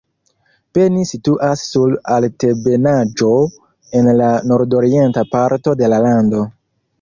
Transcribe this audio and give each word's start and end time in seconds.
Beni 0.77 1.01
situas 1.09 1.65
sur 1.73 1.93
altebenaĵo 2.15 3.29
en 4.01 4.11
la 4.23 4.31
nordorienta 4.53 5.25
parto 5.37 5.77
de 5.85 5.93
la 5.95 6.03
lando. 6.09 6.43